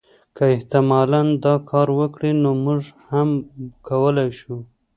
[0.35, 3.29] که احتمالا دا کار وکړي نو موږ هم
[3.87, 4.55] کولای شو.